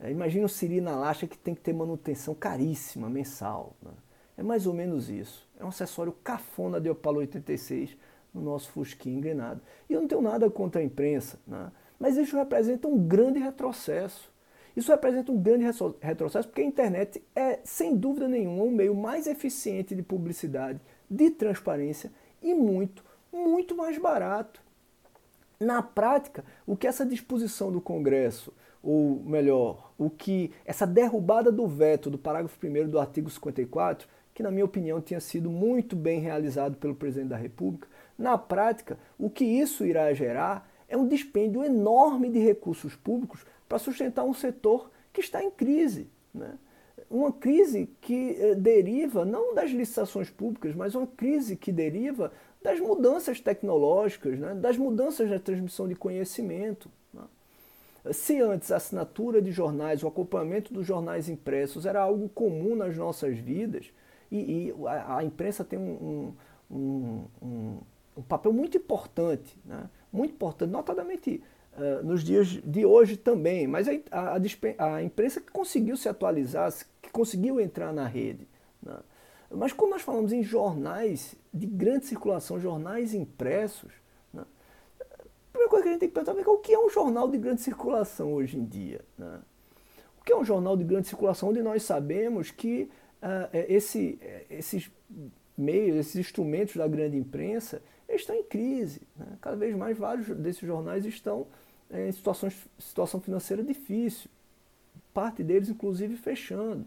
É, 0.00 0.10
imagina 0.10 0.46
o 0.46 0.48
Siri 0.48 0.80
na 0.80 0.96
lacha 0.96 1.26
que 1.26 1.36
tem 1.36 1.54
que 1.54 1.60
ter 1.60 1.74
manutenção 1.74 2.34
caríssima, 2.34 3.10
mensal. 3.10 3.76
Né? 3.82 3.90
É 4.42 4.44
mais 4.44 4.66
ou 4.66 4.74
menos 4.74 5.08
isso. 5.08 5.48
É 5.56 5.64
um 5.64 5.68
acessório 5.68 6.12
cafona 6.24 6.80
de 6.80 6.90
Opala 6.90 7.18
86 7.18 7.96
no 8.34 8.42
nosso 8.42 8.72
Fusquinha 8.72 9.16
engrenado. 9.16 9.60
E 9.88 9.92
eu 9.92 10.00
não 10.00 10.08
tenho 10.08 10.20
nada 10.20 10.50
contra 10.50 10.80
a 10.80 10.84
imprensa. 10.84 11.38
Né? 11.46 11.70
Mas 11.96 12.16
isso 12.16 12.36
representa 12.36 12.88
um 12.88 12.98
grande 12.98 13.38
retrocesso. 13.38 14.32
Isso 14.76 14.90
representa 14.90 15.30
um 15.30 15.40
grande 15.40 15.64
retrocesso 16.00 16.48
porque 16.48 16.60
a 16.60 16.64
internet 16.64 17.22
é, 17.36 17.60
sem 17.62 17.94
dúvida 17.96 18.26
nenhuma, 18.26 18.64
um 18.64 18.72
meio 18.72 18.96
mais 18.96 19.28
eficiente 19.28 19.94
de 19.94 20.02
publicidade, 20.02 20.80
de 21.08 21.30
transparência 21.30 22.10
e 22.42 22.52
muito, 22.52 23.04
muito 23.32 23.76
mais 23.76 23.96
barato. 23.96 24.60
Na 25.60 25.82
prática, 25.82 26.44
o 26.66 26.76
que 26.76 26.88
essa 26.88 27.06
disposição 27.06 27.70
do 27.70 27.80
Congresso, 27.80 28.52
ou 28.82 29.20
melhor, 29.20 29.92
o 29.96 30.10
que 30.10 30.50
essa 30.64 30.84
derrubada 30.84 31.52
do 31.52 31.68
veto 31.68 32.10
do 32.10 32.18
parágrafo 32.18 32.58
1 32.66 32.88
do 32.88 32.98
artigo 32.98 33.30
54, 33.30 34.08
que 34.34 34.42
na 34.42 34.50
minha 34.50 34.64
opinião 34.64 35.00
tinha 35.00 35.20
sido 35.20 35.50
muito 35.50 35.94
bem 35.94 36.20
realizado 36.20 36.76
pelo 36.76 36.94
presidente 36.94 37.28
da 37.28 37.36
República, 37.36 37.88
na 38.18 38.38
prática, 38.38 38.98
o 39.18 39.28
que 39.28 39.44
isso 39.44 39.84
irá 39.84 40.12
gerar 40.12 40.70
é 40.88 40.96
um 40.96 41.08
dispêndio 41.08 41.64
enorme 41.64 42.28
de 42.28 42.38
recursos 42.38 42.94
públicos 42.94 43.44
para 43.68 43.78
sustentar 43.78 44.24
um 44.24 44.34
setor 44.34 44.90
que 45.12 45.20
está 45.20 45.42
em 45.42 45.50
crise. 45.50 46.08
Né? 46.34 46.58
Uma 47.10 47.32
crise 47.32 47.90
que 48.00 48.36
eh, 48.38 48.54
deriva 48.54 49.24
não 49.24 49.54
das 49.54 49.70
licitações 49.70 50.30
públicas, 50.30 50.74
mas 50.74 50.94
uma 50.94 51.06
crise 51.06 51.56
que 51.56 51.72
deriva 51.72 52.32
das 52.62 52.78
mudanças 52.78 53.40
tecnológicas, 53.40 54.38
né? 54.38 54.54
das 54.54 54.76
mudanças 54.76 55.28
na 55.30 55.38
transmissão 55.38 55.88
de 55.88 55.94
conhecimento. 55.94 56.90
Né? 57.12 57.22
Se 58.12 58.40
antes 58.40 58.70
a 58.70 58.76
assinatura 58.76 59.42
de 59.42 59.50
jornais, 59.50 60.02
o 60.02 60.08
acompanhamento 60.08 60.72
dos 60.72 60.86
jornais 60.86 61.28
impressos 61.28 61.86
era 61.86 62.00
algo 62.00 62.28
comum 62.28 62.76
nas 62.76 62.96
nossas 62.96 63.38
vidas, 63.38 63.90
e, 64.32 64.68
e 64.68 64.86
a, 64.86 65.18
a, 65.18 65.24
imprensa 65.24 65.62
tem 65.62 65.78
um, 65.78 66.32
um, 66.70 67.24
um, 67.42 67.78
um, 68.16 68.22
papel 68.22 68.50
muito 68.50 68.78
importante, 68.78 69.60
né? 69.62 69.90
muito 70.10 70.32
importante, 70.32 70.70
notadamente 70.70 71.42
uh, 71.76 72.02
nos 72.02 72.24
dias 72.24 72.48
de 72.48 72.86
hoje 72.86 73.18
também, 73.18 73.66
mas 73.66 73.86
a, 73.86 73.92
a, 74.10 74.94
a, 74.94 75.02
imprensa 75.02 75.38
que 75.38 75.52
conseguiu 75.52 75.98
se 75.98 76.08
atualizar, 76.08 76.72
que 77.02 77.10
conseguiu 77.10 77.60
entrar 77.60 77.92
na 77.92 78.06
rede. 78.06 78.48
Né? 78.82 78.96
Mas 79.50 79.74
quando 79.74 79.90
nós 79.90 80.02
falamos 80.02 80.32
em 80.32 80.42
jornais 80.42 81.34
de 81.52 81.66
grande 81.66 82.06
circulação, 82.06 82.58
jornais 82.58 83.12
impressos, 83.12 83.92
né? 84.32 84.44
a 85.10 85.52
primeira 85.52 85.68
coisa 85.68 85.82
que 85.82 85.88
a 85.90 85.92
gente 85.92 86.00
tem 86.00 86.08
que 86.08 86.14
pensar 86.14 86.34
é 86.34 86.48
o 86.48 86.56
que 86.56 86.72
é 86.72 86.78
um 86.78 86.88
jornal 86.88 87.28
de 87.28 87.36
grande 87.36 87.60
circulação 87.60 88.32
hoje 88.32 88.56
em 88.56 88.64
dia. 88.64 89.02
Né? 89.18 89.40
O 90.18 90.24
que 90.24 90.32
é 90.32 90.36
um 90.36 90.44
jornal 90.44 90.74
de 90.74 90.84
grande 90.84 91.08
circulação 91.08 91.50
onde 91.50 91.62
nós 91.62 91.82
sabemos 91.82 92.50
que 92.50 92.90
uh, 93.22 93.48
esse, 93.52 94.18
esses 94.50 94.90
meios, 95.56 95.96
esses 95.96 96.16
instrumentos 96.16 96.76
da 96.76 96.86
grande 96.88 97.16
imprensa 97.16 97.82
estão 98.08 98.36
em 98.36 98.42
crise. 98.42 99.02
Né? 99.16 99.26
Cada 99.40 99.56
vez 99.56 99.74
mais 99.74 99.96
vários 99.96 100.26
desses 100.36 100.62
jornais 100.62 101.04
estão 101.06 101.46
é, 101.90 102.08
em 102.08 102.12
situações, 102.12 102.56
situação 102.78 103.20
financeira 103.20 103.62
difícil. 103.62 104.30
Parte 105.12 105.42
deles, 105.42 105.68
inclusive, 105.68 106.16
fechando. 106.16 106.86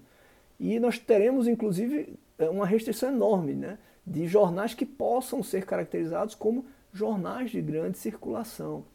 E 0.59 0.79
nós 0.79 0.97
teremos, 0.97 1.47
inclusive, 1.47 2.17
é, 2.37 2.49
uma 2.49 2.65
restrição 2.65 3.09
enorme 3.09 3.53
né, 3.53 3.77
de 4.05 4.27
jornais 4.27 4.73
que 4.73 4.85
possam 4.85 5.43
ser 5.43 5.65
caracterizados 5.65 6.35
como 6.35 6.65
jornais 6.91 7.51
de 7.51 7.61
grande 7.61 7.97
circulação. 7.97 8.85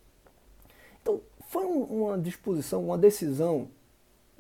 Então, 1.00 1.20
foi 1.48 1.64
uma 1.64 2.18
disposição, 2.18 2.84
uma 2.84 2.98
decisão 2.98 3.68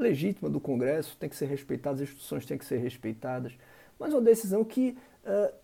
legítima 0.00 0.48
do 0.48 0.60
Congresso, 0.60 1.16
tem 1.18 1.28
que 1.28 1.36
ser 1.36 1.46
respeitada, 1.46 1.96
as 1.96 2.02
instituições 2.02 2.46
têm 2.46 2.58
que 2.58 2.64
ser 2.64 2.78
respeitadas, 2.78 3.52
mas 3.98 4.12
uma 4.12 4.22
decisão 4.22 4.64
que 4.64 4.96
uh, 5.24 5.54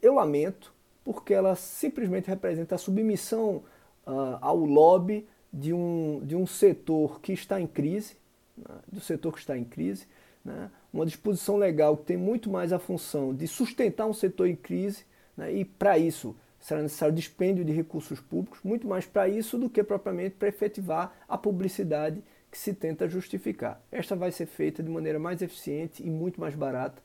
eu 0.00 0.14
lamento, 0.14 0.72
porque 1.04 1.32
ela 1.32 1.54
simplesmente 1.56 2.28
representa 2.28 2.74
a 2.74 2.78
submissão 2.78 3.62
uh, 4.06 4.38
ao 4.40 4.56
lobby 4.56 5.26
de 5.52 5.72
um, 5.72 6.20
de 6.22 6.36
um 6.36 6.46
setor 6.46 7.20
que 7.20 7.32
está 7.32 7.60
em 7.60 7.66
crise, 7.66 8.16
né, 8.56 8.74
do 8.90 9.00
setor 9.00 9.32
que 9.32 9.38
está 9.38 9.56
em 9.56 9.64
crise, 9.64 10.06
né, 10.44 10.70
uma 10.92 11.06
disposição 11.06 11.56
legal 11.56 11.96
que 11.96 12.04
tem 12.04 12.16
muito 12.16 12.50
mais 12.50 12.72
a 12.72 12.78
função 12.78 13.34
de 13.34 13.46
sustentar 13.46 14.06
um 14.06 14.12
setor 14.12 14.46
em 14.48 14.56
crise, 14.56 15.04
né, 15.36 15.52
e 15.52 15.64
para 15.64 15.98
isso 15.98 16.36
será 16.60 16.82
necessário 16.82 17.14
dispêndio 17.14 17.64
de 17.64 17.72
recursos 17.72 18.20
públicos, 18.20 18.60
muito 18.62 18.86
mais 18.86 19.06
para 19.06 19.28
isso 19.28 19.56
do 19.56 19.70
que 19.70 19.82
propriamente 19.82 20.34
para 20.36 20.48
efetivar 20.48 21.16
a 21.28 21.38
publicidade 21.38 22.22
que 22.50 22.58
se 22.58 22.72
tenta 22.72 23.08
justificar. 23.08 23.80
Esta 23.90 24.16
vai 24.16 24.32
ser 24.32 24.46
feita 24.46 24.82
de 24.82 24.90
maneira 24.90 25.18
mais 25.18 25.42
eficiente 25.42 26.02
e 26.02 26.10
muito 26.10 26.40
mais 26.40 26.54
barata 26.54 27.02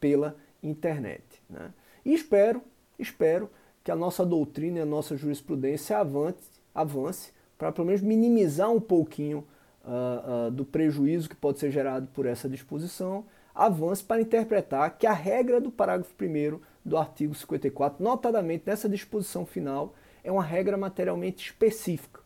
pela 0.00 0.36
internet. 0.62 1.22
Né? 1.48 1.72
E 2.04 2.12
espero, 2.12 2.62
espero 2.98 3.48
que 3.84 3.90
a 3.90 3.96
nossa 3.96 4.24
doutrina 4.24 4.78
e 4.78 4.82
a 4.82 4.86
nossa 4.86 5.16
jurisprudência 5.16 5.98
avance, 5.98 6.50
avance 6.74 7.32
para 7.56 7.70
pelo 7.70 7.86
menos 7.86 8.00
minimizar 8.00 8.70
um 8.70 8.80
pouquinho 8.80 9.46
uh, 9.84 10.48
uh, 10.48 10.50
do 10.50 10.64
prejuízo 10.64 11.28
que 11.28 11.36
pode 11.36 11.58
ser 11.58 11.70
gerado 11.70 12.08
por 12.08 12.26
essa 12.26 12.48
disposição, 12.48 13.24
avance 13.54 14.02
para 14.02 14.20
interpretar 14.20 14.96
que 14.98 15.06
a 15.06 15.12
regra 15.12 15.60
do 15.60 15.70
parágrafo 15.70 16.12
1 16.20 16.60
do 16.84 16.96
artigo 16.96 17.34
54, 17.34 18.02
notadamente 18.02 18.64
nessa 18.66 18.88
disposição 18.88 19.46
final, 19.46 19.94
é 20.24 20.32
uma 20.32 20.42
regra 20.42 20.76
materialmente 20.76 21.46
específica? 21.46 22.21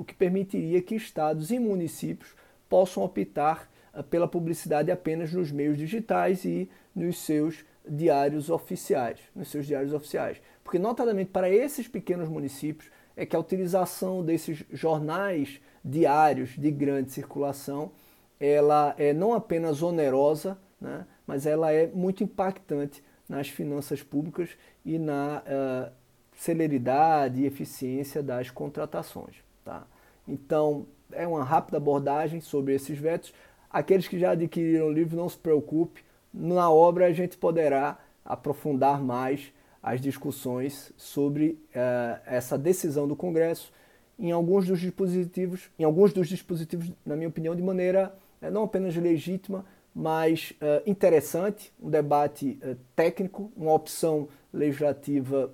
O 0.00 0.04
que 0.04 0.14
permitiria 0.14 0.80
que 0.80 0.94
estados 0.94 1.50
e 1.50 1.58
municípios 1.58 2.34
possam 2.70 3.02
optar 3.02 3.70
uh, 3.92 4.02
pela 4.02 4.26
publicidade 4.26 4.90
apenas 4.90 5.30
nos 5.30 5.52
meios 5.52 5.76
digitais 5.76 6.42
e 6.46 6.70
nos 6.96 7.18
seus 7.18 7.66
diários 7.86 8.48
oficiais, 8.48 9.20
nos 9.36 9.50
seus 9.50 9.66
diários 9.66 9.92
oficiais. 9.92 10.40
Porque 10.64 10.78
notadamente 10.78 11.30
para 11.30 11.50
esses 11.50 11.86
pequenos 11.86 12.30
municípios 12.30 12.90
é 13.14 13.26
que 13.26 13.36
a 13.36 13.38
utilização 13.38 14.24
desses 14.24 14.64
jornais 14.72 15.60
diários 15.84 16.56
de 16.56 16.70
grande 16.70 17.12
circulação, 17.12 17.92
ela 18.40 18.94
é 18.96 19.12
não 19.12 19.34
apenas 19.34 19.82
onerosa, 19.82 20.56
né, 20.80 21.06
mas 21.26 21.44
ela 21.44 21.70
é 21.72 21.88
muito 21.88 22.24
impactante 22.24 23.04
nas 23.28 23.50
finanças 23.50 24.02
públicas 24.02 24.48
e 24.82 24.98
na 24.98 25.42
uh, 25.42 25.92
celeridade 26.34 27.42
e 27.42 27.46
eficiência 27.46 28.22
das 28.22 28.48
contratações. 28.48 29.49
Tá? 29.70 29.86
Então, 30.26 30.84
é 31.12 31.24
uma 31.28 31.44
rápida 31.44 31.76
abordagem 31.76 32.40
sobre 32.40 32.74
esses 32.74 32.98
vetos. 32.98 33.32
Aqueles 33.70 34.08
que 34.08 34.18
já 34.18 34.32
adquiriram 34.32 34.86
o 34.86 34.92
livro, 34.92 35.16
não 35.16 35.28
se 35.28 35.38
preocupe, 35.38 36.02
na 36.34 36.68
obra 36.68 37.06
a 37.06 37.12
gente 37.12 37.36
poderá 37.36 37.96
aprofundar 38.24 39.00
mais 39.00 39.52
as 39.80 40.00
discussões 40.00 40.92
sobre 40.96 41.50
uh, 41.50 42.20
essa 42.26 42.58
decisão 42.58 43.06
do 43.06 43.14
Congresso 43.14 43.72
em 44.18 44.32
alguns 44.32 44.66
dos 44.66 44.80
dispositivos, 44.80 45.70
em 45.78 45.84
alguns 45.84 46.12
dos 46.12 46.28
dispositivos, 46.28 46.90
na 47.06 47.14
minha 47.14 47.28
opinião, 47.28 47.54
de 47.54 47.62
maneira 47.62 48.12
uh, 48.42 48.50
não 48.50 48.64
apenas 48.64 48.96
legítima, 48.96 49.64
mas 49.94 50.52
uh, 50.60 50.82
interessante, 50.84 51.72
um 51.80 51.88
debate 51.88 52.58
técnico, 52.96 53.52
uma 53.56 53.72
opção 53.72 54.28
legislativa 54.52 55.52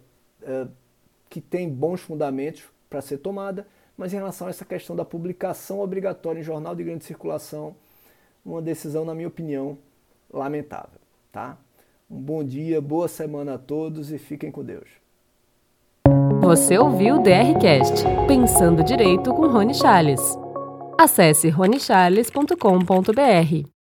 que 1.29 1.40
tem 1.40 1.68
bons 1.68 2.00
fundamentos 2.00 2.62
para 2.88 3.02
ser 3.02 3.18
tomada, 3.18 3.66
mas 3.96 4.12
em 4.12 4.16
relação 4.16 4.46
a 4.46 4.50
essa 4.50 4.64
questão 4.64 4.94
da 4.94 5.04
publicação 5.04 5.80
obrigatória 5.80 6.40
em 6.40 6.42
jornal 6.42 6.74
de 6.74 6.85
grande 6.85 7.04
circulação, 7.04 7.74
uma 8.44 8.62
decisão, 8.62 9.04
na 9.04 9.14
minha 9.14 9.28
opinião, 9.28 9.78
lamentável, 10.32 11.00
tá? 11.32 11.56
Um 12.09 12.20
bom 12.20 12.44
dia, 12.44 12.80
boa 12.80 13.09
semana 13.09 13.54
a 13.54 13.59
todos 13.59 14.12
e 14.12 14.18
fiquem 14.18 14.50
com 14.50 14.62
Deus. 14.62 14.88
Você 16.40 16.78
ouviu 16.78 17.16
o 17.16 17.22
DRCast, 17.22 18.04
Pensando 18.28 18.85
Direito 18.85 19.35
com 19.35 19.48
Rony 19.48 19.74
Charles. 19.74 20.20
Acesse 20.98 21.48
ronichales.com.br. 21.48 23.75